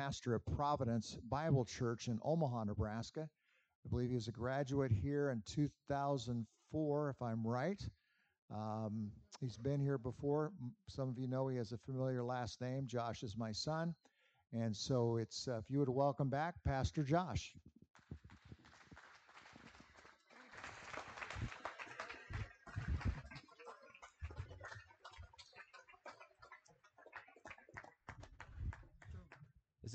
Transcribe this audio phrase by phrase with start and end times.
[0.00, 3.28] pastor of Providence Bible Church in Omaha, Nebraska.
[3.84, 7.82] I believe he was a graduate here in 2004, if I'm right.
[8.50, 9.10] Um,
[9.42, 10.52] he's been here before.
[10.88, 12.86] Some of you know he has a familiar last name.
[12.86, 13.94] Josh is my son.
[14.54, 17.52] And so it's, uh, if you would welcome back Pastor Josh.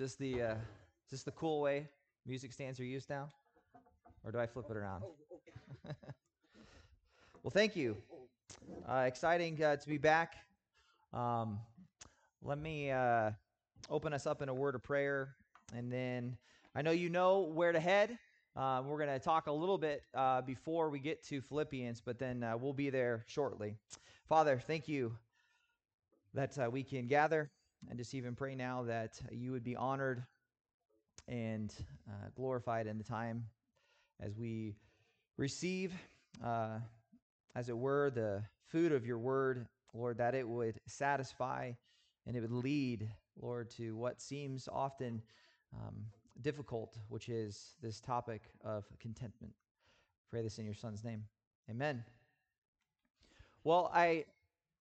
[0.06, 1.88] This the uh, is this the cool way
[2.28, 3.28] music stands are used now,
[4.24, 5.02] or do I flip it around?
[7.42, 7.98] well, thank you.
[8.88, 10.36] Uh, exciting uh, to be back.
[11.12, 11.58] Um,
[12.44, 13.32] let me uh,
[13.90, 15.38] open us up in a word of prayer,
[15.76, 16.38] and then
[16.76, 18.20] I know you know where to head.
[18.56, 22.20] Uh, we're going to talk a little bit uh, before we get to Philippians, but
[22.20, 23.76] then uh, we'll be there shortly.
[24.30, 25.18] Father, thank you
[26.36, 27.50] that uh, we can gather
[27.90, 30.24] and just even pray now that you would be honored
[31.28, 31.74] and
[32.10, 33.46] uh, glorified in the time
[34.22, 34.76] as we
[35.38, 35.94] receive,
[36.44, 36.80] uh,
[37.56, 41.72] as it were, the food of your word, Lord, that it would satisfy
[42.26, 45.22] and it would lead, Lord, to what seems often
[45.74, 46.06] um,
[46.42, 49.54] difficult, which is this topic of contentment.
[50.32, 51.24] Pray this in your son's name.
[51.70, 52.04] Amen.
[53.64, 54.26] Well, I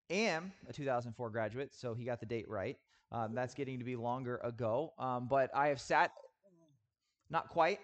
[0.10, 2.78] am a 2004 graduate, so he got the date right.
[3.14, 4.94] Um, that's getting to be longer ago.
[4.98, 6.12] Um, but I have sat,
[7.30, 7.80] not quite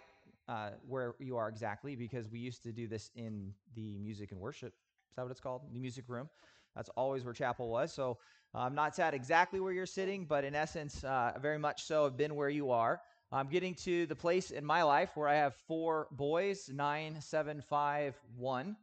[0.47, 4.39] uh, where you are exactly, because we used to do this in the music and
[4.39, 4.73] worship.
[5.11, 5.61] Is that what it's called?
[5.72, 6.30] The music room.
[6.75, 7.94] That's always where chapel was.
[7.94, 8.17] So
[8.55, 12.17] I'm not sat exactly where you're sitting, but in essence, uh, very much so I've
[12.17, 13.02] been where you are.
[13.31, 17.61] I'm getting to the place in my life where I have four boys nine, seven,
[17.61, 18.75] five, one.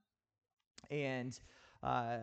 [0.90, 1.36] And
[1.82, 2.18] uh,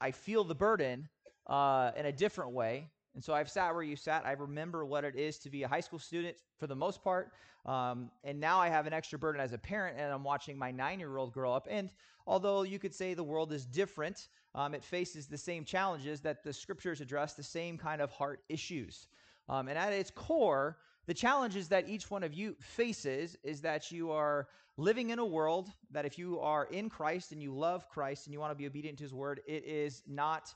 [0.00, 1.08] I feel the burden
[1.48, 4.24] uh, in a different way and so I've sat where you sat.
[4.24, 7.32] I remember what it is to be a high school student for the most part.
[7.66, 10.70] Um, and now I have an extra burden as a parent, and I'm watching my
[10.70, 11.66] nine year old grow up.
[11.68, 11.90] And
[12.28, 16.44] although you could say the world is different, um, it faces the same challenges that
[16.44, 19.08] the scriptures address, the same kind of heart issues.
[19.48, 20.76] Um, and at its core,
[21.08, 24.46] the challenges that each one of you faces is that you are
[24.76, 28.32] living in a world that if you are in Christ and you love Christ and
[28.32, 30.54] you want to be obedient to his word, it is not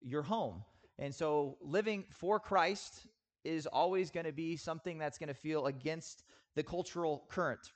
[0.00, 0.64] your home.
[1.00, 3.06] And so living for Christ
[3.42, 6.24] is always going to be something that's going to feel against
[6.54, 7.72] the cultural current.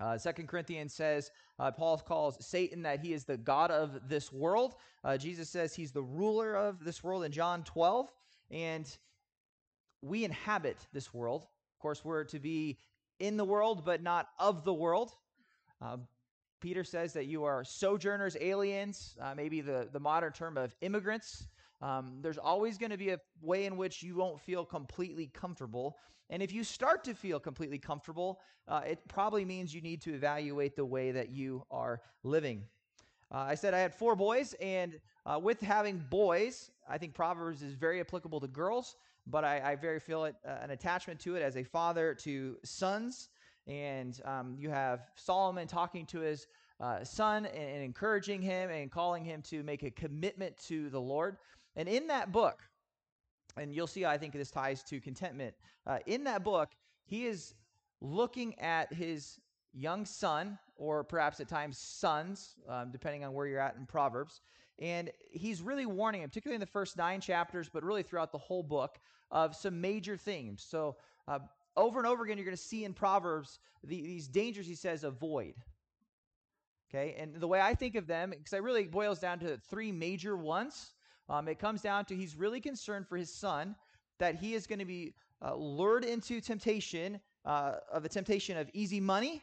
[0.00, 4.32] Uh, Second Corinthians says, uh, Paul calls Satan that he is the God of this
[4.32, 4.74] world.
[5.04, 8.10] Uh, Jesus says he's the ruler of this world in John 12.
[8.50, 8.98] And
[10.02, 11.42] we inhabit this world.
[11.42, 12.78] Of course, we're to be
[13.20, 15.12] in the world, but not of the world.
[15.80, 15.98] Uh,
[16.60, 21.46] Peter says that you are sojourners, aliens, uh, maybe the, the modern term of immigrants.
[21.82, 25.98] Um, there's always going to be a way in which you won't feel completely comfortable.
[26.30, 30.14] And if you start to feel completely comfortable, uh, it probably means you need to
[30.14, 32.62] evaluate the way that you are living.
[33.32, 37.62] Uh, I said I had four boys, and uh, with having boys, I think Proverbs
[37.62, 41.34] is very applicable to girls, but I, I very feel it, uh, an attachment to
[41.34, 43.30] it as a father to sons.
[43.66, 46.46] And um, you have Solomon talking to his
[46.80, 51.00] uh, son and, and encouraging him and calling him to make a commitment to the
[51.00, 51.36] Lord.
[51.76, 52.62] And in that book,
[53.56, 55.54] and you'll see, I think this ties to contentment.
[55.86, 56.70] Uh, in that book,
[57.04, 57.54] he is
[58.00, 59.38] looking at his
[59.72, 64.40] young son, or perhaps at times sons, um, depending on where you're at in Proverbs.
[64.78, 68.38] And he's really warning him, particularly in the first nine chapters, but really throughout the
[68.38, 68.98] whole book,
[69.30, 70.64] of some major themes.
[70.68, 70.96] So,
[71.26, 71.38] uh,
[71.76, 75.04] over and over again, you're going to see in Proverbs the, these dangers he says
[75.04, 75.54] avoid.
[76.90, 79.90] Okay, and the way I think of them, because it really boils down to three
[79.90, 80.92] major ones.
[81.32, 83.74] Um, it comes down to he's really concerned for his son
[84.18, 88.68] that he is going to be uh, lured into temptation uh, of the temptation of
[88.74, 89.42] easy money.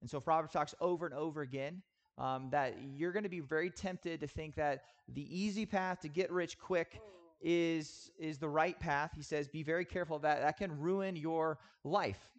[0.00, 1.82] And so Proverbs talks over and over again
[2.16, 6.08] um, that you're going to be very tempted to think that the easy path to
[6.08, 6.98] get rich quick
[7.42, 9.10] is is the right path.
[9.14, 10.40] He says, be very careful of that.
[10.40, 12.30] That can ruin your life.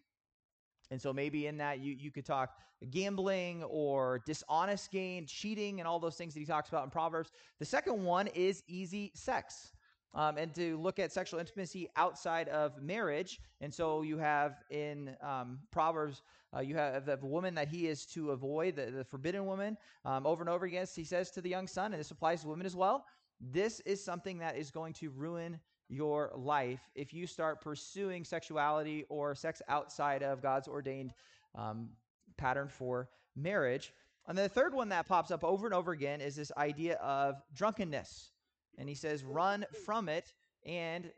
[0.92, 2.58] And so maybe in that you, you could talk
[2.92, 7.32] gambling or dishonest gain, cheating, and all those things that he talks about in Proverbs.
[7.60, 9.74] The second one is easy sex.
[10.14, 13.40] Um, and to look at sexual intimacy outside of marriage.
[13.62, 16.24] And so you have in um, Proverbs,
[16.56, 19.78] uh, you have the woman that he is to avoid, the, the forbidden woman.
[20.06, 22.48] Um, over and over again, he says to the young son, and this applies to
[22.48, 23.06] women as well,
[23.40, 29.06] this is something that is going to ruin your life if you start pursuing sexuality
[29.10, 31.14] or sex outside of God's ordained
[31.56, 31.90] um,
[32.38, 33.94] pattern for marriage.
[34.28, 37.42] And the third one that pops up over and over again is this idea of
[37.54, 38.32] drunkenness.
[38.78, 40.34] And he says, run from it.
[40.66, 41.12] And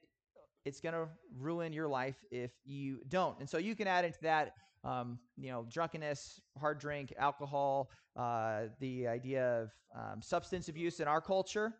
[0.66, 1.08] it's going to
[1.38, 3.40] ruin your life if you don't.
[3.40, 8.64] And so you can add into that, um, you know, drunkenness, hard drink, alcohol, uh,
[8.80, 11.74] the idea of um, substance abuse in our culture.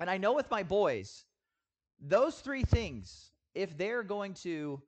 [0.00, 1.24] And I know with my boys,
[2.02, 4.82] those three things, if they're going to,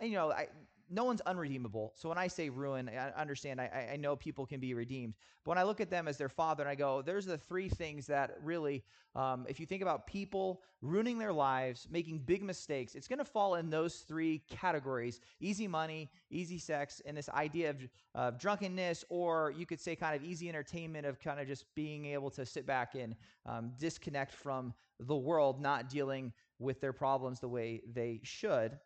[0.00, 0.48] you know, I,
[0.88, 1.92] no one's unredeemable.
[1.96, 3.60] So when I say ruin, I understand.
[3.60, 6.28] I, I know people can be redeemed, but when I look at them as their
[6.28, 8.84] father, and I go, "There's the three things that really,
[9.14, 13.24] um, if you think about people ruining their lives, making big mistakes, it's going to
[13.24, 17.74] fall in those three categories: easy money, easy sex, and this idea
[18.14, 22.06] of, drunkenness, or you could say kind of easy entertainment of kind of just being
[22.06, 27.40] able to sit back and um, disconnect from the world, not dealing with their problems
[27.40, 28.78] the way they should."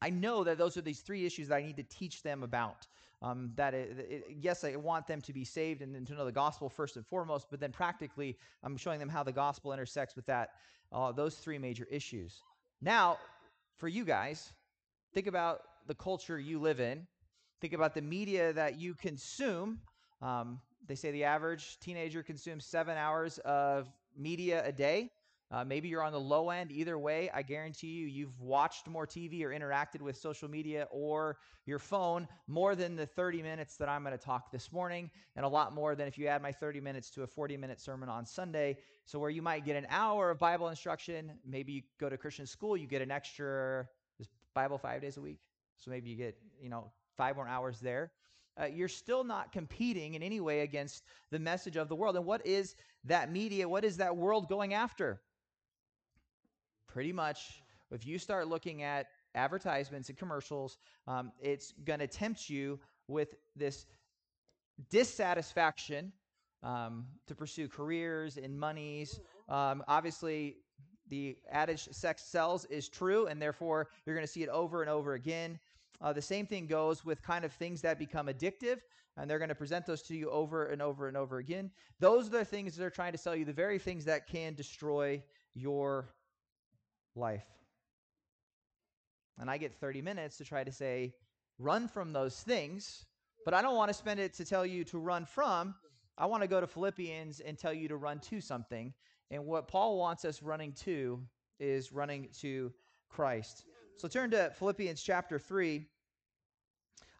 [0.00, 2.86] I know that those are these three issues that I need to teach them about.
[3.22, 6.24] Um, that it, it, yes, I want them to be saved and, and, to know
[6.24, 10.16] the gospel first and foremost, but then practically, I'm showing them how the gospel intersects
[10.16, 10.50] with that.
[10.90, 12.42] Uh, those three major issues.
[12.80, 13.16] Now,
[13.78, 14.52] for you guys,
[15.14, 17.06] think about the culture you live in.
[17.60, 19.78] Think about the media that you consume.
[20.20, 25.10] Um, they say the average teenager consumes seven hours of media a day.
[25.52, 26.72] Uh, maybe you're on the low end.
[26.72, 31.36] Either way, I guarantee you, you've watched more TV or interacted with social media or
[31.66, 35.44] your phone more than the 30 minutes that I'm going to talk this morning, and
[35.44, 38.08] a lot more than if you add my 30 minutes to a 40 minute sermon
[38.08, 38.78] on Sunday.
[39.04, 42.46] So, where you might get an hour of Bible instruction, maybe you go to Christian
[42.46, 43.86] school, you get an extra
[44.54, 45.40] Bible five days a week.
[45.76, 48.10] So, maybe you get, you know, five more hours there.
[48.60, 52.16] Uh, you're still not competing in any way against the message of the world.
[52.16, 53.68] And what is that media?
[53.68, 55.20] What is that world going after?
[56.92, 62.48] pretty much if you start looking at advertisements and commercials, um, it's going to tempt
[62.48, 62.78] you
[63.08, 63.86] with this
[64.90, 66.12] dissatisfaction
[66.62, 69.20] um, to pursue careers and monies.
[69.48, 70.56] Um, obviously,
[71.08, 74.90] the adage sex sells is true, and therefore you're going to see it over and
[74.90, 75.58] over again.
[76.02, 78.78] Uh, the same thing goes with kind of things that become addictive,
[79.16, 81.70] and they're going to present those to you over and over and over again.
[82.00, 85.22] Those are the things they're trying to sell you, the very things that can destroy
[85.54, 86.08] your
[87.14, 87.46] life.
[89.38, 91.14] And I get 30 minutes to try to say,
[91.58, 93.06] run from those things,
[93.44, 95.74] but I don't want to spend it to tell you to run from.
[96.18, 98.92] I want to go to Philippians and tell you to run to something.
[99.30, 101.20] And what Paul wants us running to
[101.58, 102.72] is running to
[103.08, 103.64] Christ.
[103.96, 105.86] So turn to Philippians chapter 3.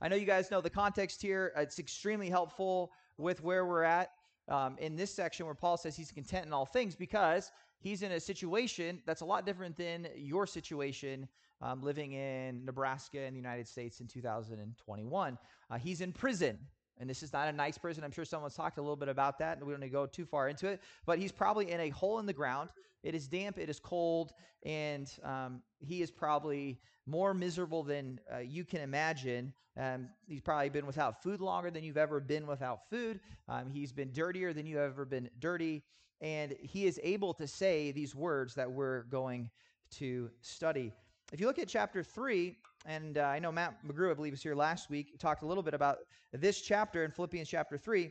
[0.02, 1.52] I know you guys know the context here.
[1.56, 4.10] It's extremely helpful with where we're at
[4.48, 8.10] um, in this section where Paul says he's content in all things because he's in
[8.10, 11.28] a situation that's a lot different than your situation
[11.60, 15.38] um, living in Nebraska in the United States in 2021.
[15.70, 16.58] Uh, he's in prison.
[16.98, 18.04] And this is not a nice prison.
[18.04, 20.06] I'm sure someone's talked a little bit about that, and we don't need to go
[20.06, 20.80] too far into it.
[21.06, 22.70] But he's probably in a hole in the ground.
[23.02, 24.32] It is damp, it is cold,
[24.64, 29.52] and um, he is probably more miserable than uh, you can imagine.
[29.76, 33.18] Um, he's probably been without food longer than you've ever been without food.
[33.48, 35.82] Um, he's been dirtier than you've ever been dirty
[36.22, 39.50] and he is able to say these words that we're going
[39.90, 40.92] to study.
[41.32, 42.56] If you look at chapter 3,
[42.86, 45.62] and uh, I know Matt McGrew, I believe, was here last week, talked a little
[45.62, 45.98] bit about
[46.32, 48.10] this chapter in Philippians chapter 3.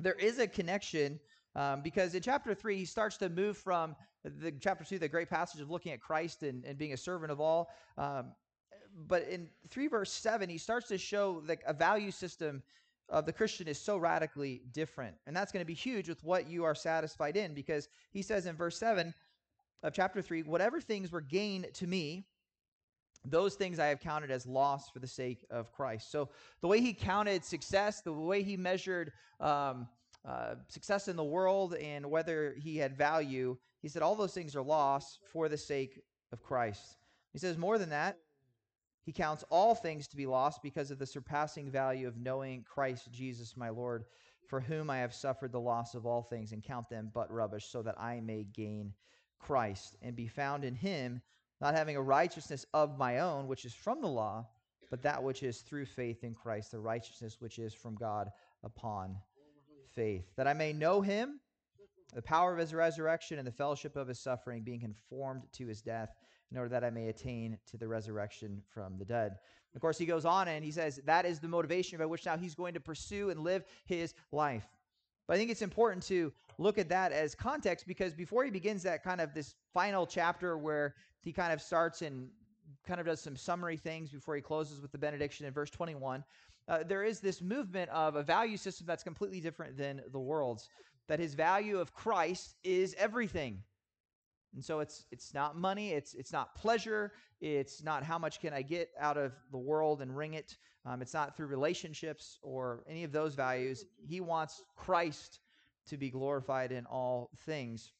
[0.00, 1.18] There is a connection
[1.56, 5.28] um, because in chapter 3, he starts to move from the chapter 2, the great
[5.28, 7.70] passage of looking at Christ and, and being a servant of all.
[7.98, 8.32] Um,
[9.06, 12.62] but in 3 verse 7, he starts to show that a value system
[13.08, 15.14] of the Christian is so radically different.
[15.26, 18.46] And that's going to be huge with what you are satisfied in because he says
[18.46, 19.12] in verse 7
[19.82, 22.26] of chapter 3 whatever things were gain to me,
[23.24, 26.10] those things I have counted as loss for the sake of Christ.
[26.12, 26.28] So
[26.60, 29.88] the way he counted success, the way he measured um,
[30.26, 34.54] uh, success in the world, and whether he had value, he said all those things
[34.56, 36.00] are loss for the sake
[36.32, 36.96] of Christ.
[37.32, 38.18] He says more than that.
[39.04, 43.12] He counts all things to be lost because of the surpassing value of knowing Christ
[43.12, 44.04] Jesus my Lord,
[44.48, 47.66] for whom I have suffered the loss of all things, and count them but rubbish,
[47.66, 48.94] so that I may gain
[49.38, 51.20] Christ and be found in him,
[51.64, 54.46] not having a righteousness of my own, which is from the law,
[54.90, 58.30] but that which is through faith in Christ, the righteousness which is from God
[58.62, 59.16] upon
[59.94, 61.40] faith, that I may know him,
[62.14, 65.80] the power of his resurrection, and the fellowship of his suffering, being conformed to his
[65.80, 66.14] death
[66.52, 69.38] in order that I may attain to the resurrection from the dead.
[69.74, 72.36] Of course, he goes on and he says that is the motivation by which now
[72.36, 74.68] he's going to pursue and live his life.
[75.26, 78.82] But I think it's important to look at that as context because before he begins
[78.82, 82.28] that kind of this final chapter where he kind of starts and
[82.86, 86.22] kind of does some summary things before he closes with the benediction in verse 21,
[86.68, 90.68] uh, there is this movement of a value system that's completely different than the world's.
[91.06, 93.62] That his value of Christ is everything.
[94.54, 98.52] And so it's it's not money, it's it's not pleasure, it's not how much can
[98.52, 100.56] I get out of the world and wring it.
[100.86, 103.84] Um, it's not through relationships or any of those values.
[104.06, 105.40] He wants Christ
[105.88, 107.92] to be glorified in all things.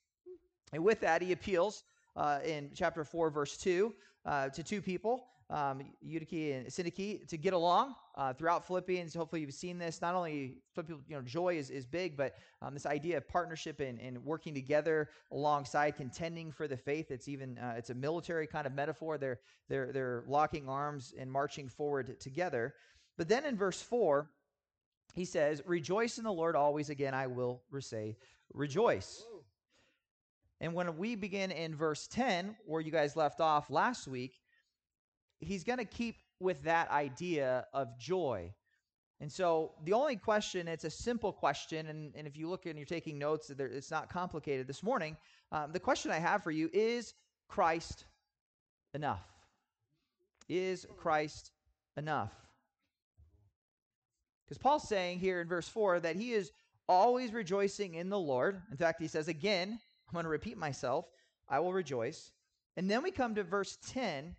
[0.73, 1.85] And with that, he appeals
[2.17, 3.95] uh, in chapter 4, verse 2,
[4.27, 9.15] uh, to two people um, Eutyche and Syntyche to get along uh, throughout Philippians.
[9.15, 10.01] Hopefully, you've seen this.
[10.01, 10.59] Not only
[10.89, 14.55] you know, joy is, is big, but um, this idea of partnership and, and working
[14.55, 17.11] together alongside, contending for the faith.
[17.11, 19.19] It's even uh, it's a military kind of metaphor.
[19.19, 22.75] They're they're they're locking arms and marching forward together.
[23.17, 24.31] But then in verse four,
[25.15, 28.17] he says, "Rejoice in the Lord always." Again, I will say,
[28.53, 29.25] rejoice.
[30.61, 34.41] And when we begin in verse 10, where you guys left off last week,
[35.45, 38.53] he's going to keep with that idea of joy.
[39.21, 42.77] And so the only question, it's a simple question, and, and if you look and
[42.77, 45.17] you're taking notes, it's not complicated this morning.
[45.53, 47.15] Um, the question I have for you is
[47.49, 48.05] Christ
[48.93, 49.23] enough?
[50.49, 51.53] Is Christ
[51.97, 52.33] enough?
[54.45, 56.51] Because Paul's saying here in verse 4 that he is
[56.89, 58.61] always rejoicing in the Lord.
[58.71, 61.07] In fact, he says again, I'm going to repeat myself,
[61.49, 62.31] I will rejoice.
[62.77, 64.35] And then we come to verse 10,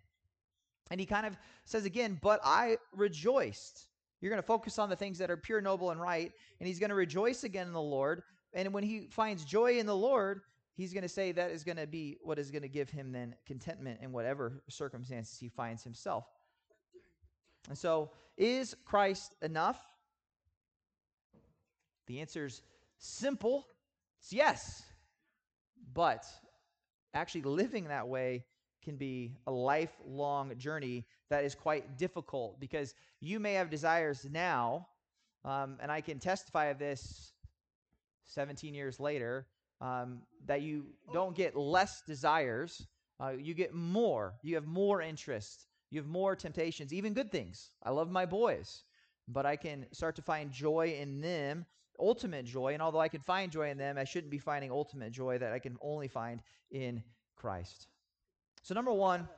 [0.90, 3.86] and he kind of says again, But I rejoiced.
[4.20, 6.32] You're going to focus on the things that are pure, noble, and right.
[6.58, 8.22] And he's going to rejoice again in the Lord.
[8.54, 10.40] And when he finds joy in the Lord,
[10.74, 13.12] he's going to say that is going to be what is going to give him
[13.12, 16.24] then contentment in whatever circumstances he finds himself.
[17.68, 19.80] And so, is Christ enough?
[22.06, 22.62] The answer is
[22.98, 23.66] simple.
[24.20, 24.82] It's yes.
[25.92, 26.24] But
[27.12, 28.44] actually living that way
[28.86, 34.86] can be a lifelong journey that is quite difficult because you may have desires now,
[35.44, 37.32] um, and I can testify of this
[38.26, 39.46] 17 years later,
[39.80, 42.86] um, that you don't get less desires,
[43.20, 44.34] uh, you get more.
[44.42, 47.70] You have more interest, you have more temptations, even good things.
[47.82, 48.84] I love my boys,
[49.28, 51.66] but I can start to find joy in them
[51.98, 52.72] ultimate joy.
[52.74, 55.52] And although I can find joy in them, I shouldn't be finding ultimate joy that
[55.52, 56.40] I can only find
[56.70, 57.02] in
[57.36, 57.88] Christ.
[58.66, 59.28] So, number one,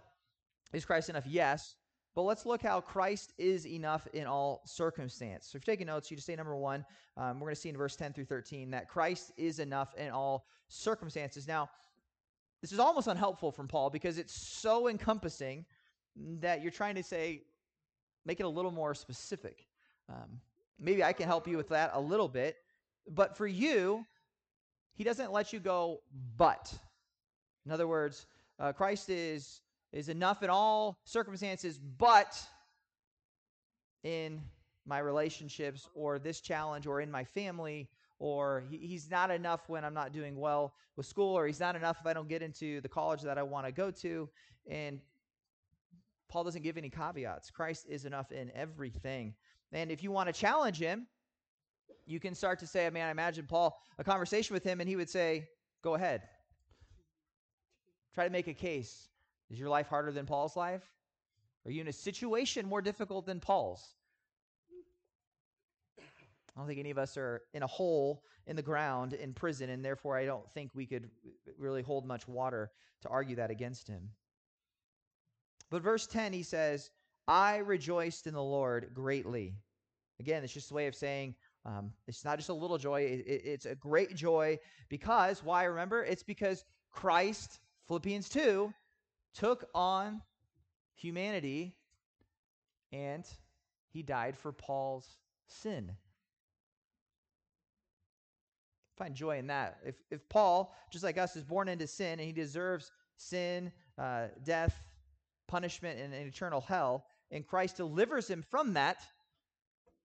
[0.73, 1.27] is Christ enough?
[1.27, 1.77] Yes.
[2.15, 5.47] But let's look how Christ is enough in all circumstance.
[5.47, 6.83] So if you're taking notes, you just say number one.
[7.19, 10.09] Um, we're going to see in verse 10 through 13 that Christ is enough in
[10.09, 11.47] all circumstances.
[11.47, 11.69] Now,
[12.63, 15.67] this is almost unhelpful from Paul because it's so encompassing
[16.41, 17.43] that you're trying to say,
[18.25, 19.67] make it a little more specific.
[20.09, 20.41] Um,
[20.81, 22.57] maybe I can help you with that a little bit.
[23.07, 24.07] But for you,
[24.95, 26.01] he doesn't let you go,
[26.39, 26.73] but.
[27.67, 28.27] In other words,
[28.59, 29.61] uh, Christ is,
[29.93, 32.39] is enough in all circumstances, but
[34.05, 34.41] in
[34.87, 37.89] my relationships or this challenge or in my family
[38.19, 41.77] or he, he's not enough when I'm not doing well with school or he's not
[41.77, 44.29] enough if I don't get into the college that I want to go to.
[44.69, 45.01] And
[46.29, 47.51] Paul doesn't give any caveats.
[47.51, 49.35] Christ is enough in everything.
[49.73, 51.07] And if you want to challenge him,
[52.07, 54.89] you can start to say, I mean, I imagine Paul, a conversation with him, and
[54.89, 55.49] he would say,
[55.83, 56.23] Go ahead.
[58.19, 59.07] Try to make a case.
[59.49, 60.83] Is your life harder than Paul's life?
[61.65, 63.95] Are you in a situation more difficult than Paul's?
[66.01, 66.03] I
[66.59, 69.85] don't think any of us are in a hole in the ground in prison, and
[69.85, 71.09] therefore I don't think we could
[71.59, 72.73] really hold much water
[73.03, 74.11] to argue that against him.
[75.71, 76.91] But verse 10, he says,
[77.29, 79.55] I rejoiced in the Lord greatly.
[80.19, 83.21] Again, it's just a way of saying um, it's not just a little joy, it,
[83.29, 84.59] it, it's a great joy
[84.89, 85.63] because, why?
[85.63, 88.73] Remember, it's because Christ Philippians 2
[89.35, 90.21] took on
[90.95, 91.75] humanity
[92.93, 93.25] and
[93.89, 95.17] he died for Paul's
[95.47, 95.91] sin.
[98.97, 99.79] Find joy in that.
[99.85, 104.27] If, if Paul, just like us, is born into sin and he deserves sin, uh,
[104.43, 104.75] death,
[105.47, 109.03] punishment, and, and eternal hell, and Christ delivers him from that,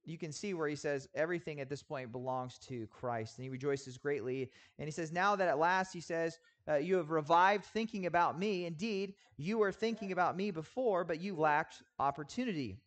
[0.05, 3.37] you can see where he says everything at this point belongs to Christ.
[3.37, 4.51] And he rejoices greatly.
[4.77, 6.37] And he says, Now that at last, he says,
[6.67, 8.65] uh, you have revived thinking about me.
[8.65, 12.77] Indeed, you were thinking about me before, but you lacked opportunity.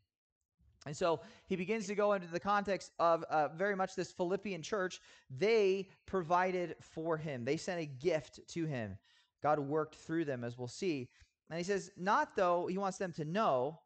[0.86, 4.62] And so he begins to go into the context of uh, very much this Philippian
[4.62, 5.00] church.
[5.36, 8.96] They provided for him, they sent a gift to him.
[9.42, 11.08] God worked through them, as we'll see.
[11.50, 13.80] And he says, Not though, he wants them to know,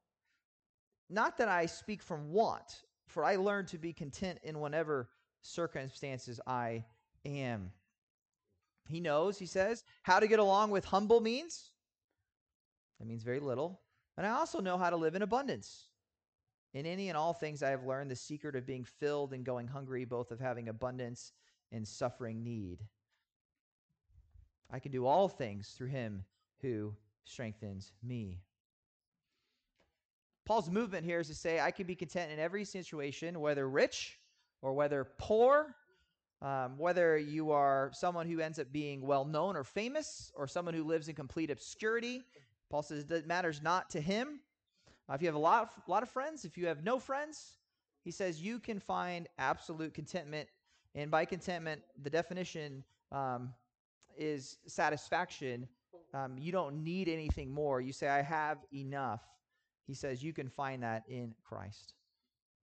[1.08, 5.08] not that I speak from want, for I learned to be content in whatever
[5.42, 6.84] circumstances I
[7.24, 7.72] am.
[8.88, 11.70] He knows, he says, how to get along with humble means.
[12.98, 13.80] That means very little.
[14.16, 15.86] And I also know how to live in abundance.
[16.74, 19.66] In any and all things, I have learned the secret of being filled and going
[19.66, 21.32] hungry, both of having abundance
[21.72, 22.80] and suffering need.
[24.70, 26.24] I can do all things through him
[26.60, 26.94] who
[27.24, 28.40] strengthens me.
[30.44, 34.18] Paul's movement here is to say, I can be content in every situation, whether rich
[34.62, 35.76] or whether poor,
[36.42, 40.74] um, whether you are someone who ends up being well known or famous, or someone
[40.74, 42.22] who lives in complete obscurity.
[42.70, 44.40] Paul says it matters not to him.
[45.08, 47.56] Uh, if you have a lot, of, lot of friends, if you have no friends,
[48.04, 50.48] he says you can find absolute contentment.
[50.94, 53.52] And by contentment, the definition um,
[54.16, 55.68] is satisfaction.
[56.14, 57.80] Um, you don't need anything more.
[57.80, 59.22] You say, I have enough.
[59.86, 61.94] He says you can find that in Christ.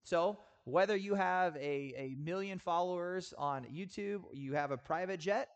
[0.03, 5.47] So, whether you have a, a million followers on YouTube, you have a private jet,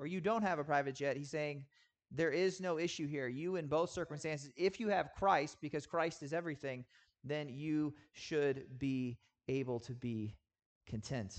[0.00, 1.64] or you don't have a private jet, he's saying
[2.10, 3.28] there is no issue here.
[3.28, 6.84] You, in both circumstances, if you have Christ, because Christ is everything,
[7.22, 10.34] then you should be able to be
[10.84, 11.38] content.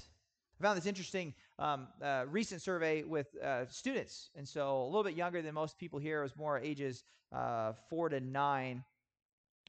[0.57, 4.29] I found this interesting um, uh, recent survey with uh, students.
[4.37, 6.21] And so a little bit younger than most people here.
[6.21, 7.03] It was more ages
[7.35, 8.85] uh, four to nine.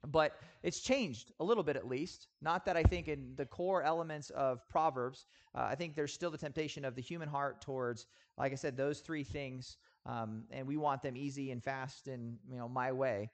[0.06, 2.28] But it's changed a little bit at least.
[2.40, 6.30] Not that I think in the core elements of Proverbs, uh, I think there's still
[6.30, 9.76] the temptation of the human heart towards, like I said, those three things.
[10.06, 13.30] Um, and we want them easy and fast and, you know, my way.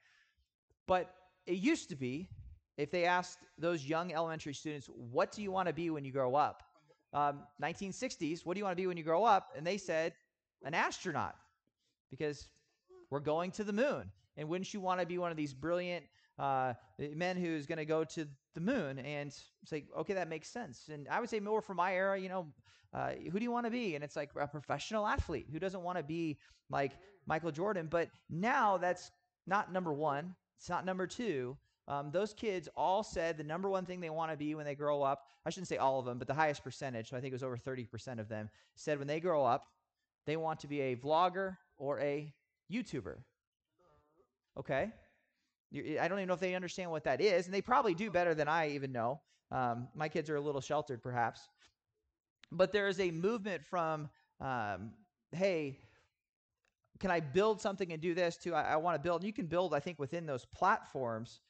[0.87, 1.15] But
[1.47, 2.29] it used to be
[2.77, 6.13] if they asked those young elementary students, what do you want to be when you
[6.13, 6.63] grow up?
[7.13, 9.53] Um, 1960s, what do you want to be when you grow up?
[9.57, 10.15] And they said,
[10.65, 11.37] an astronaut,
[12.11, 12.49] because
[13.11, 14.11] we're going to the moon.
[14.37, 16.05] And wouldn't you want to be one of these brilliant
[16.39, 20.89] uh, men who's going to go to the moon and say, okay, that makes sense.
[20.93, 22.47] And I would say more for my era, you know,
[22.93, 23.95] uh, who do you want to be?
[23.95, 26.39] And it's like a professional athlete who doesn't want to be
[26.71, 26.93] like
[27.27, 27.89] Michael Jordan.
[27.91, 29.11] But now that's
[29.47, 30.35] not number one.
[30.59, 31.57] It's not number two.
[31.87, 34.75] Um, those kids all said the number one thing they want to be when they
[34.75, 37.33] grow up, I shouldn't say all of them, but the highest percentage, so I think
[37.33, 39.67] it was over 30% of them, said when they grow up,
[40.27, 42.33] they want to be a vlogger or a
[42.73, 43.17] YouTuber.
[44.59, 44.93] Okay?
[45.75, 48.35] I don't even know if they understand what that is, and they probably do better
[48.35, 49.21] than I even know.
[49.51, 51.49] Um, my kids are a little sheltered, perhaps.
[52.53, 54.09] But there is a movement from,
[54.41, 54.93] um,
[55.33, 55.79] hey,
[57.01, 58.55] can I build something and do this too?
[58.55, 59.23] I, I want to build.
[59.23, 61.41] And you can build, I think, within those platforms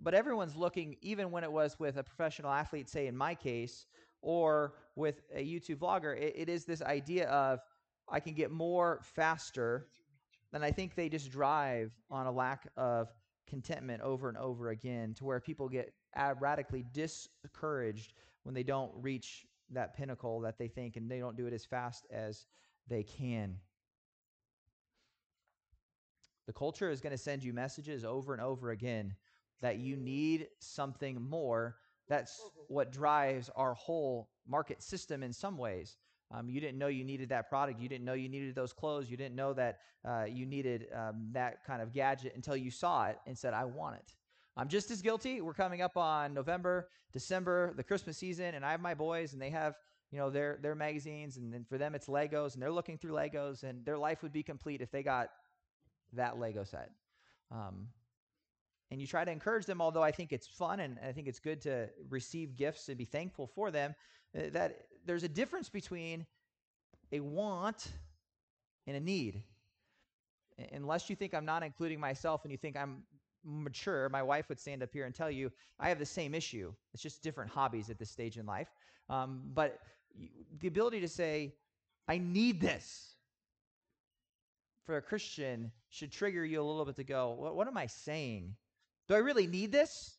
[0.00, 3.86] but everyone's looking, even when it was with a professional athlete, say in my case,
[4.22, 7.60] or with a YouTube vlogger, it, it is this idea of
[8.08, 9.88] I can get more faster.
[10.52, 13.08] And I think they just drive on a lack of
[13.50, 15.92] contentment over and over again to where people get
[16.38, 21.46] radically discouraged when they don't reach that pinnacle that they think and they don't do
[21.46, 22.46] it as fast as
[22.88, 23.56] they can.
[26.46, 29.14] The culture is going to send you messages over and over again
[29.60, 31.76] that you need something more.
[32.08, 32.74] That's mm-hmm.
[32.74, 35.96] what drives our whole market system in some ways.
[36.32, 37.80] Um, you didn't know you needed that product.
[37.80, 39.10] You didn't know you needed those clothes.
[39.10, 43.06] You didn't know that uh, you needed um, that kind of gadget until you saw
[43.06, 44.14] it and said, I want it.
[44.56, 45.40] I'm just as guilty.
[45.40, 49.40] We're coming up on November, December, the Christmas season, and I have my boys, and
[49.40, 49.74] they have
[50.10, 53.12] you know their their magazines, and then for them it's Legos, and they're looking through
[53.12, 55.28] Legos, and their life would be complete if they got
[56.12, 56.90] that Lego set.
[57.50, 57.88] Um,
[58.90, 61.38] and you try to encourage them, although I think it's fun and I think it's
[61.38, 63.94] good to receive gifts and be thankful for them,
[64.36, 66.26] uh, that there's a difference between
[67.12, 67.88] a want
[68.86, 69.42] and a need.
[70.72, 73.02] Unless you think I'm not including myself and you think I'm
[73.44, 76.72] mature, my wife would stand up here and tell you, I have the same issue.
[76.92, 78.68] It's just different hobbies at this stage in life.
[79.08, 79.78] Um, but
[80.60, 81.54] the ability to say,
[82.08, 83.14] I need this
[84.84, 87.86] for a Christian should trigger you a little bit to go, what, what am I
[87.86, 88.54] saying?
[89.08, 90.16] Do I really need this?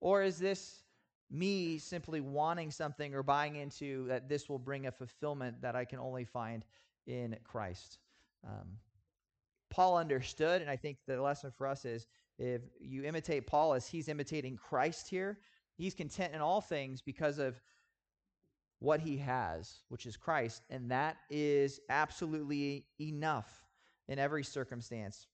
[0.00, 0.82] Or is this
[1.30, 5.84] me simply wanting something or buying into that this will bring a fulfillment that I
[5.84, 6.64] can only find
[7.06, 7.98] in Christ?
[8.46, 8.78] Um,
[9.70, 12.06] Paul understood, and I think the lesson for us is
[12.38, 15.38] if you imitate Paul as he's imitating Christ here,
[15.76, 17.60] he's content in all things because of
[18.80, 23.62] what he has, which is Christ, and that is absolutely enough
[24.08, 25.26] in every circumstance.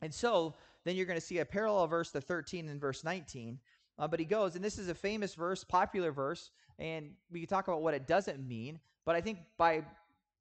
[0.00, 3.58] And so then you're going to see a parallel verse to 13 and verse 19.
[3.98, 7.48] Uh, but he goes, and this is a famous verse, popular verse, and we can
[7.48, 8.80] talk about what it doesn't mean.
[9.04, 9.82] But I think by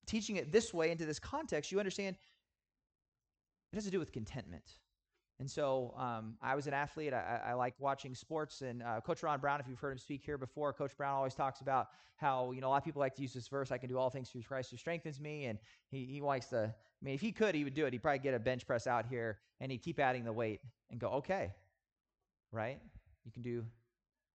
[0.08, 2.16] teaching it this way into this context, you understand
[3.72, 4.64] it has to do with contentment.
[5.40, 7.14] And so um, I was an athlete.
[7.14, 8.62] I, I like watching sports.
[8.62, 11.34] And uh, Coach Ron Brown, if you've heard him speak here before, Coach Brown always
[11.34, 11.88] talks about
[12.18, 13.98] how, you know, a lot of people like to use this verse, I can do
[13.98, 15.46] all things through Christ who strengthens me.
[15.46, 15.58] And
[15.90, 17.94] he, he likes to, I mean, if he could, he would do it.
[17.94, 20.62] He'd probably get a bench press out here and he'd keep adding the weight
[20.92, 21.52] and go, okay,
[22.52, 22.80] right?
[23.26, 23.58] You can do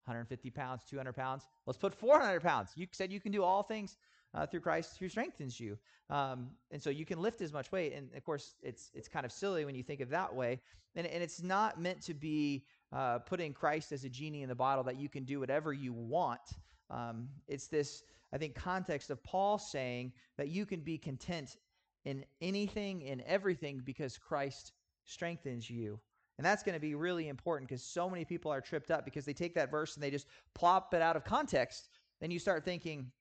[0.06, 1.44] 150 pounds, 200 pounds.
[1.66, 2.70] Let's put 400 pounds.
[2.76, 3.98] You said you can do all things
[4.34, 5.78] uh, through Christ who strengthens you.
[6.10, 7.94] Um, and so you can lift as much weight.
[7.94, 10.62] And of course, it's it's kind of silly when you think of that way.
[10.96, 14.56] And, and it's not meant to be uh, putting Christ as a genie in the
[14.56, 16.40] bottle that you can do whatever you want.
[16.90, 21.58] Um, it's this, I think, context of Paul saying that you can be content
[22.06, 24.72] in anything, in everything, because Christ
[25.04, 26.00] strengthens you.
[26.38, 29.26] And that's going to be really important because so many people are tripped up because
[29.26, 31.90] they take that verse and they just plop it out of context.
[32.22, 33.12] Then you start thinking,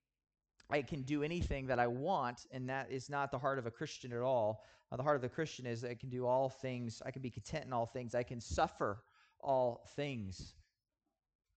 [0.70, 3.70] I can do anything that I want, and that is not the heart of a
[3.70, 4.64] Christian at all.
[4.92, 7.30] Uh, the heart of the Christian is I can do all things, I can be
[7.30, 9.02] content in all things, I can suffer
[9.40, 10.54] all things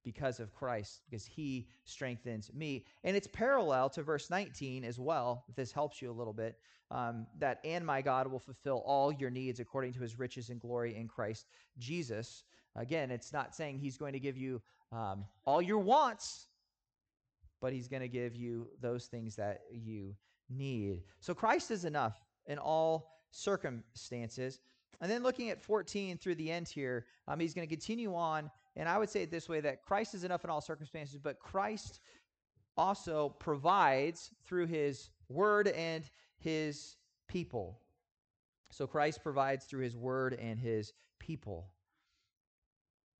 [0.03, 2.85] because of Christ, because he strengthens me.
[3.03, 6.57] And it's parallel to verse 19 as well, if this helps you a little bit,
[6.91, 10.59] um, that and my God will fulfill all your needs according to his riches and
[10.59, 12.43] glory in Christ Jesus.
[12.75, 16.47] Again, it's not saying he's going to give you um, all your wants,
[17.61, 20.15] but he's going to give you those things that you
[20.49, 21.03] need.
[21.19, 24.59] So Christ is enough in all circumstances.
[25.01, 28.49] And then looking at 14 through the end here, um, he's going to continue on.
[28.79, 31.37] And I would say it this way that Christ is enough in all circumstances, but
[31.37, 31.99] Christ
[32.77, 36.95] also provides through his word and his
[37.27, 37.81] people.
[38.71, 41.67] So Christ provides through his word and his people.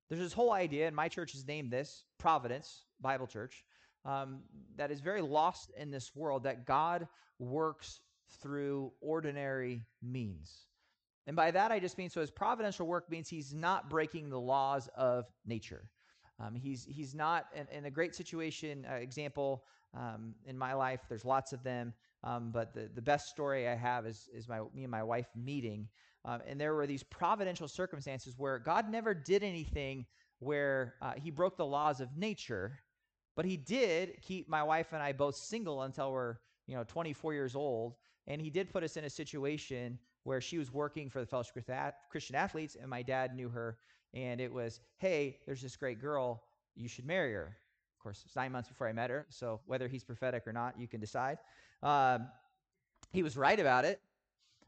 [0.08, 3.66] There's this whole idea, and my church has named this Providence Bible Church,
[4.06, 4.40] um,
[4.78, 7.06] that is very lost in this world that God
[7.38, 8.00] works
[8.42, 10.69] through ordinary means.
[11.30, 14.40] And by that, I just mean so his providential work means he's not breaking the
[14.40, 15.88] laws of nature.
[16.40, 18.84] Um, he's, he's not in, a great situation.
[18.90, 19.64] Uh, example
[19.96, 23.76] um, in my life, there's lots of them, um, but the, the best story I
[23.76, 25.88] have is, is my, me and my wife meeting.
[26.26, 30.08] Um, and there were these providential circumstances where God never did anything
[30.40, 32.80] where uh, he broke the laws of nature,
[33.36, 37.36] but he did keep my wife and I both single until we're you know 24
[37.36, 37.98] years old.
[38.26, 41.58] And he did put us in a situation where she was working for the Fellowship
[41.58, 43.78] of Christian Athletes, and my dad knew her.
[44.14, 46.44] And it was, hey, there's this great girl,
[46.76, 47.58] you should marry her.
[47.98, 50.80] Of course, it's nine months before I met her, so whether he's prophetic or not,
[50.80, 51.38] you can decide.
[51.84, 52.28] Um,
[53.12, 54.00] he was right about it.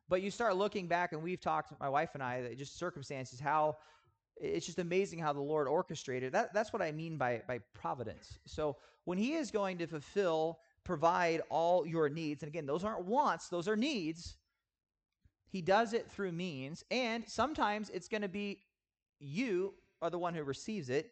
[0.09, 3.77] But you start looking back, and we've talked, my wife and I, just circumstances, how
[4.35, 6.33] it's just amazing how the Lord orchestrated.
[6.33, 8.39] That, that's what I mean by, by providence.
[8.45, 13.05] So when He is going to fulfill, provide all your needs, and again, those aren't
[13.05, 14.35] wants, those are needs.
[15.51, 18.59] He does it through means, and sometimes it's going to be
[19.19, 21.11] you are the one who receives it.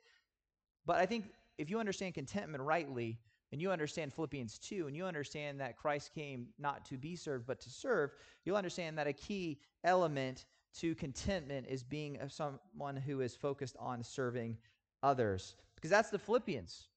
[0.86, 1.25] But I think
[1.58, 3.19] if you understand contentment rightly,
[3.52, 7.47] and you understand Philippians 2, and you understand that Christ came not to be served,
[7.47, 8.12] but to serve,
[8.45, 10.45] you'll understand that a key element
[10.78, 14.56] to contentment is being someone who is focused on serving
[15.02, 15.56] others.
[15.75, 16.88] Because that's the Philippians.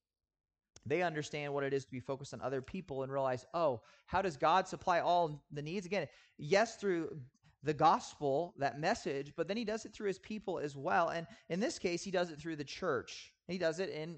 [0.84, 4.22] They understand what it is to be focused on other people and realize, oh, how
[4.22, 5.86] does God supply all the needs?
[5.86, 7.16] Again, yes, through
[7.62, 11.10] the gospel, that message, but then he does it through his people as well.
[11.10, 13.32] And in this case, he does it through the church.
[13.46, 14.16] He does it in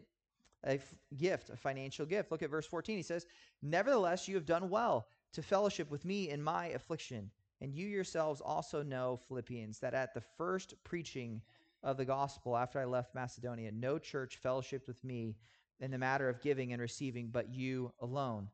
[0.65, 2.31] a f- gift, a financial gift.
[2.31, 2.97] Look at verse 14.
[2.97, 3.27] He says,
[3.63, 7.31] Nevertheless, you have done well to fellowship with me in my affliction.
[7.61, 11.43] And you yourselves also know, Philippians, that at the first preaching
[11.83, 15.37] of the gospel after I left Macedonia, no church fellowshiped with me
[15.81, 18.49] in the matter of giving and receiving, but you alone.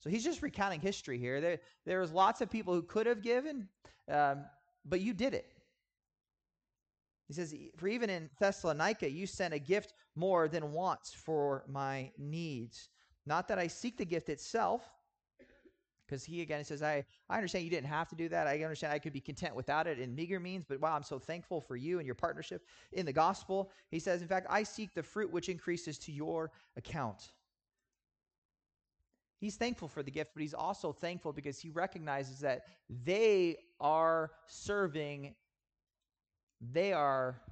[0.00, 1.40] So he's just recounting history here.
[1.40, 3.68] There, there was lots of people who could have given,
[4.10, 4.44] um,
[4.84, 5.50] but you did it.
[7.26, 12.10] He says, For even in Thessalonica, you sent a gift more than once for my
[12.18, 12.90] needs.
[13.24, 14.82] Not that I seek the gift itself,
[16.06, 18.46] because he again says, I, I understand you didn't have to do that.
[18.46, 21.18] I understand I could be content without it in meager means, but wow, I'm so
[21.18, 23.70] thankful for you and your partnership in the gospel.
[23.90, 27.32] He says, In fact, I seek the fruit which increases to your account.
[29.38, 32.62] He's thankful for the gift, but he's also thankful because he recognizes that
[33.04, 35.34] they are serving,
[36.72, 37.42] they are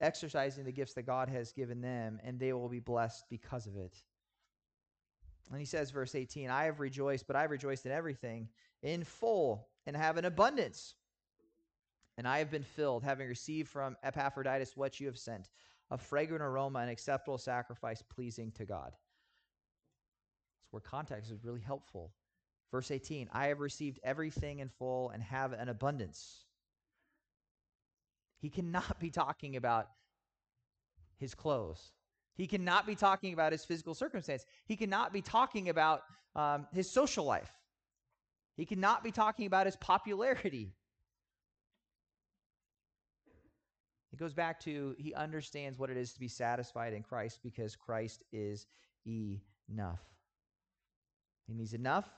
[0.00, 3.76] exercising the gifts that God has given them, and they will be blessed because of
[3.76, 4.02] it.
[5.50, 8.48] And he says, verse 18, I have rejoiced, but I have rejoiced in everything
[8.82, 10.94] in full and have an abundance.
[12.16, 15.48] And I have been filled, having received from Epaphroditus what you have sent,
[15.90, 22.12] a fragrant aroma, an acceptable sacrifice pleasing to God That's where context is really helpful.
[22.70, 26.44] Verse 18 I have received everything in full and have an abundance.
[28.40, 29.88] He cannot be talking about
[31.16, 31.92] his clothes.
[32.40, 34.46] He cannot be talking about his physical circumstance.
[34.64, 37.52] He cannot be talking about um, his social life.
[38.56, 40.72] He cannot be talking about his popularity.
[44.10, 47.76] It goes back to he understands what it is to be satisfied in Christ because
[47.76, 48.66] Christ is
[49.06, 50.00] enough.
[51.46, 52.08] and He's enough.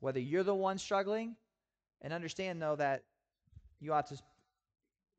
[0.00, 1.36] Whether you're the one struggling,
[2.02, 3.04] and understand, though, that
[3.78, 4.18] you ought to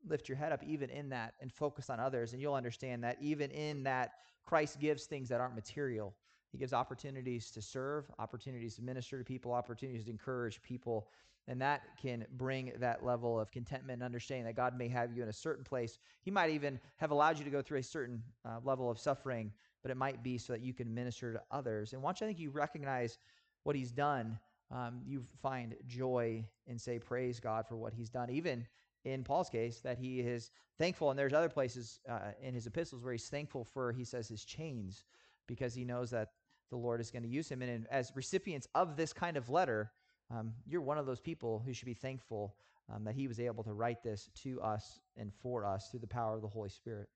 [0.08, 3.18] lift your head up even in that and focus on others, and you'll understand that
[3.20, 4.12] even in that,
[4.44, 6.14] Christ gives things that aren't material.
[6.50, 11.08] He gives opportunities to serve, opportunities to minister to people, opportunities to encourage people.
[11.46, 15.22] And that can bring that level of contentment and understanding that God may have you
[15.22, 15.98] in a certain place.
[16.22, 19.52] He might even have allowed you to go through a certain uh, level of suffering,
[19.82, 21.92] but it might be so that you can minister to others.
[21.92, 23.18] And once I think you recognize
[23.62, 24.38] what He's done,
[24.70, 28.30] um, you find joy and say, Praise God for what He's done.
[28.30, 28.66] Even
[29.04, 31.10] in Paul's case, that he is thankful.
[31.10, 34.44] And there's other places uh, in his epistles where he's thankful for, he says, his
[34.44, 35.04] chains,
[35.46, 36.32] because he knows that
[36.70, 37.62] the Lord is going to use him.
[37.62, 39.90] And as recipients of this kind of letter,
[40.30, 42.54] um, you're one of those people who should be thankful
[42.92, 46.06] um, that he was able to write this to us and for us through the
[46.06, 47.08] power of the Holy Spirit.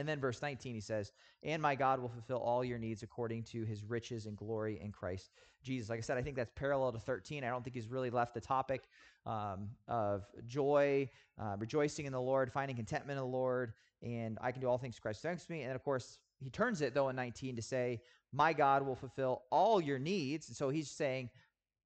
[0.00, 3.42] And then verse 19, he says, And my God will fulfill all your needs according
[3.44, 5.30] to his riches and glory in Christ
[5.62, 5.90] Jesus.
[5.90, 7.44] Like I said, I think that's parallel to 13.
[7.44, 8.88] I don't think he's really left the topic
[9.26, 11.08] um, of joy,
[11.38, 14.78] uh, rejoicing in the Lord, finding contentment in the Lord, and I can do all
[14.78, 15.62] things Christ strengthens me.
[15.62, 18.00] And of course, he turns it, though, in 19 to say,
[18.32, 20.48] My God will fulfill all your needs.
[20.48, 21.28] And so he's saying,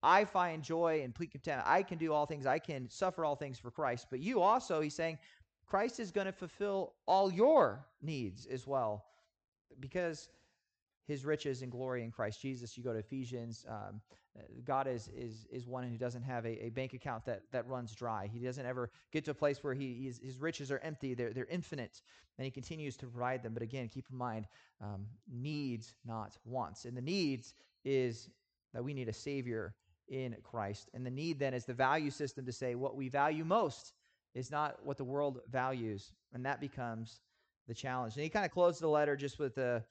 [0.05, 1.67] I find joy and complete contentment.
[1.69, 2.47] I can do all things.
[2.47, 4.07] I can suffer all things for Christ.
[4.11, 5.19] But you also, he's saying,
[5.67, 9.05] Christ is going to fulfill all your needs as well
[9.81, 10.29] because
[11.07, 12.77] his riches and glory in Christ Jesus.
[12.77, 13.65] You go to Ephesians.
[13.69, 14.01] Um,
[14.65, 17.95] God is is is one who doesn't have a, a, bank account that that runs
[17.95, 18.29] dry.
[18.33, 21.15] He doesn't ever get to a place where he his riches are empty.
[21.15, 22.03] They're they're infinite,
[22.37, 23.55] and he continues to provide them.
[23.55, 24.47] But again, keep in mind,
[24.81, 28.29] um, needs not wants, and the needs is
[28.73, 29.75] that we need a savior
[30.09, 33.45] in Christ, and the need then is the value system to say what we value
[33.45, 33.93] most
[34.35, 36.13] is not what the world values.
[36.33, 37.21] And that becomes
[37.69, 38.15] the challenge.
[38.15, 39.85] And he kind of closes the letter just with a,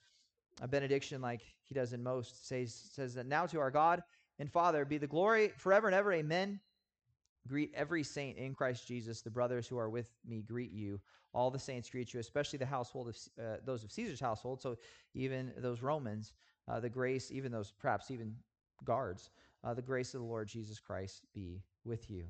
[0.60, 2.46] a benediction like he does in most.
[2.46, 4.02] Says, says that now to our God
[4.38, 6.12] and Father be the glory forever and ever.
[6.12, 6.60] Amen.
[7.46, 9.20] Greet every saint in Christ Jesus.
[9.22, 11.00] The brothers who are with me greet you.
[11.34, 14.62] All the saints greet you, especially the household of uh, those of Caesar's household.
[14.62, 14.76] So
[15.14, 16.32] even those Romans,
[16.68, 18.34] uh, the grace, even those perhaps even
[18.84, 19.30] guards,
[19.64, 22.24] uh, the grace of the Lord Jesus Christ be with you.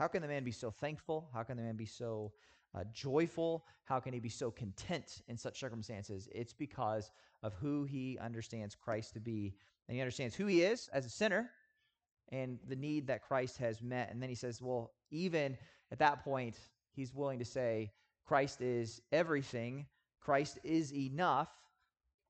[0.00, 1.28] How can the man be so thankful?
[1.34, 2.32] How can the man be so
[2.74, 3.66] uh, joyful?
[3.84, 6.26] How can he be so content in such circumstances?
[6.34, 7.10] It's because
[7.42, 9.52] of who he understands Christ to be.
[9.86, 11.50] And he understands who he is as a sinner
[12.32, 14.10] and the need that Christ has met.
[14.10, 15.58] And then he says, well, even
[15.92, 16.56] at that point,
[16.96, 17.92] he's willing to say,
[18.24, 19.84] Christ is everything,
[20.22, 21.50] Christ is enough.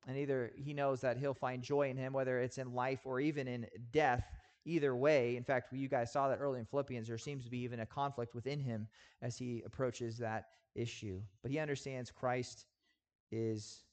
[0.08, 3.20] And either he knows that he'll find joy in him, whether it's in life or
[3.20, 4.24] even in death
[4.64, 5.36] either way.
[5.36, 7.86] In fact, you guys saw that early in Philippians, there seems to be even a
[7.86, 8.86] conflict within him
[9.22, 11.20] as he approaches that issue.
[11.42, 12.66] But he understands Christ
[13.32, 13.84] is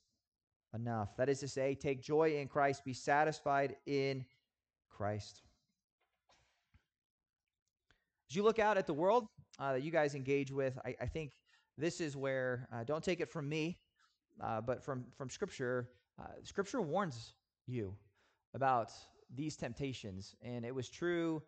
[0.73, 1.15] enough.
[1.17, 4.25] That is to say, take joy in Christ, be satisfied in
[4.89, 5.41] Christ.
[8.29, 9.27] As you look out at the world
[9.59, 11.31] uh, that you guys engage with, I, I think
[11.77, 13.79] this is where, uh, don't take it from me,
[14.43, 17.33] uh, but from, from Scripture, uh, Scripture warns
[17.67, 17.95] you
[18.53, 18.91] about
[19.35, 20.35] these temptations.
[20.41, 21.41] And it was true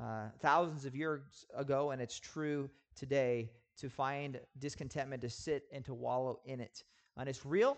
[0.00, 5.84] uh, thousands of years ago, and it's true today to find discontentment, to sit and
[5.84, 6.84] to wallow in it.
[7.18, 7.76] And it's real,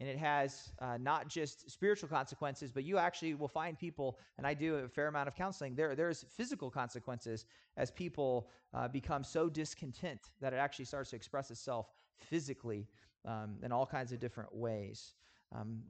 [0.00, 4.46] and it has uh, not just spiritual consequences, but you actually will find people, and
[4.46, 5.74] I do a fair amount of counseling.
[5.74, 11.16] There, there's physical consequences as people uh, become so discontent that it actually starts to
[11.16, 12.86] express itself physically
[13.26, 15.14] um, in all kinds of different ways.
[15.54, 15.82] Um,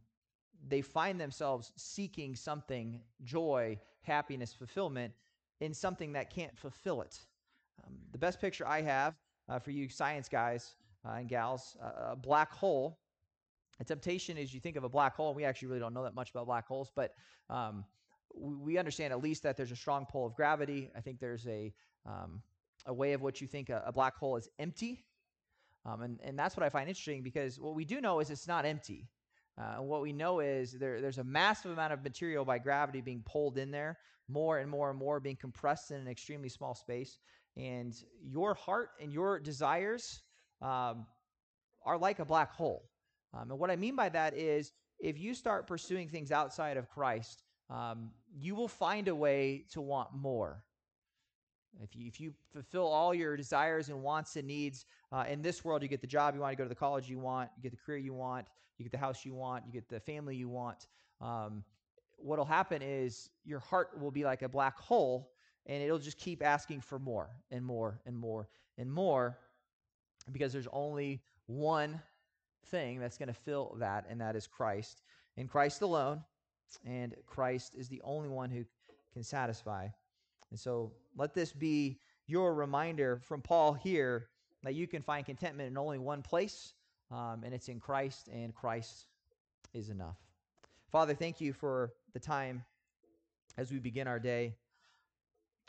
[0.68, 5.12] they find themselves seeking something joy, happiness, fulfillment
[5.60, 7.18] in something that can't fulfill it.
[7.86, 9.14] Um, the best picture I have
[9.48, 10.74] uh, for you science guys
[11.06, 12.98] uh, and gals uh, a black hole.
[13.80, 16.02] A temptation is you think of a black hole, and we actually really don't know
[16.02, 17.14] that much about black holes, but
[17.48, 17.84] um,
[18.34, 20.90] we, understand at least that there's a strong pull of gravity.
[20.94, 21.72] I think there's a,
[22.06, 22.42] um,
[22.86, 25.04] a way of what you think a, a black hole is empty.
[25.86, 28.46] Um, and, and that's what I find interesting because what we do know is it's
[28.46, 29.08] not empty.
[29.60, 33.00] Uh, and what we know is there, there's a massive amount of material by gravity
[33.00, 36.74] being pulled in there, more and more and more being compressed in an extremely small
[36.74, 37.18] space.
[37.56, 40.22] And your heart and your desires
[40.62, 41.06] um,
[41.84, 42.88] are like a black hole.
[43.34, 46.88] Um, and what I mean by that is if you start pursuing things outside of
[46.88, 50.62] Christ, um, you will find a way to want more.
[51.82, 55.64] If you, if you fulfill all your desires and wants and needs uh, in this
[55.64, 57.62] world, you get the job you want, you go to the college you want, you
[57.62, 60.36] get the career you want, you get the house you want, you get the family
[60.36, 60.88] you want.
[61.20, 61.64] Um,
[62.16, 65.30] what'll happen is your heart will be like a black hole
[65.66, 69.38] and it'll just keep asking for more and more and more and more
[70.32, 72.00] because there's only one
[72.66, 75.02] thing that's going to fill that, and that is Christ.
[75.36, 76.22] in Christ alone,
[76.84, 78.64] and Christ is the only one who
[79.12, 79.88] can satisfy.
[80.50, 84.28] And so let this be your reminder from Paul here
[84.62, 86.74] that you can find contentment in only one place,
[87.10, 89.06] um, and it's in Christ, and Christ
[89.72, 90.16] is enough.
[90.90, 92.64] Father, thank you for the time
[93.56, 94.54] as we begin our day.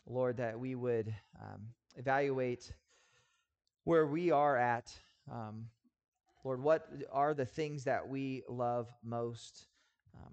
[0.06, 1.60] Lord, that we would um,
[1.96, 2.72] evaluate
[3.84, 4.92] where we are at.
[5.30, 5.66] Um,
[6.44, 9.66] Lord, what are the things that we love most?
[10.16, 10.32] Um,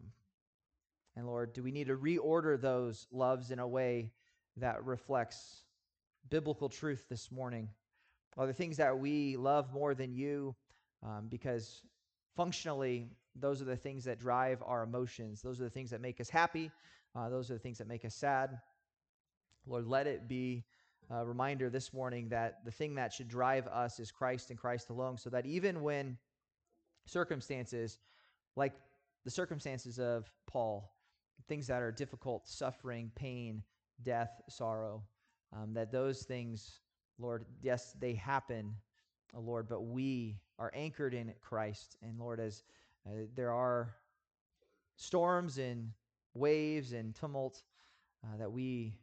[1.15, 4.11] and Lord, do we need to reorder those loves in a way
[4.59, 5.63] that reflects
[6.29, 7.69] biblical truth this morning?
[8.37, 10.55] Are things that we love more than you?
[11.03, 11.81] Um, because
[12.35, 15.41] functionally, those are the things that drive our emotions.
[15.41, 16.71] Those are the things that make us happy.
[17.15, 18.59] Uh, those are the things that make us sad.
[19.65, 20.65] Lord, let it be
[21.09, 24.89] a reminder this morning that the thing that should drive us is Christ and Christ
[24.89, 26.17] alone, so that even when
[27.05, 27.99] circumstances,
[28.55, 28.73] like
[29.25, 30.93] the circumstances of Paul,
[31.47, 33.63] things that are difficult, suffering, pain,
[34.03, 35.03] death, sorrow,
[35.55, 36.79] um, that those things,
[37.17, 38.73] Lord, yes, they happen,
[39.35, 41.97] uh, Lord, but we are anchored in Christ.
[42.01, 42.63] And Lord, as
[43.07, 43.95] uh, there are
[44.95, 45.91] storms and
[46.33, 47.63] waves and tumult,
[48.23, 48.93] uh, that we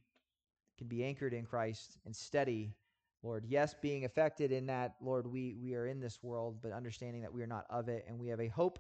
[0.78, 2.74] can be anchored in Christ and steady,
[3.22, 3.44] Lord.
[3.48, 7.32] Yes, being affected in that, Lord, we, we are in this world, but understanding that
[7.32, 8.78] we are not of it, and we have a hope,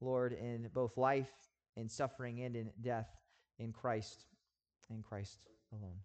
[0.00, 1.30] Lord, in both life
[1.76, 3.08] and suffering and in death
[3.58, 4.26] in Christ,
[4.90, 5.38] in Christ
[5.72, 5.98] alone.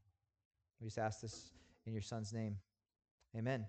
[0.80, 1.52] We just ask this
[1.86, 2.58] in your Son's name.
[3.36, 3.66] Amen.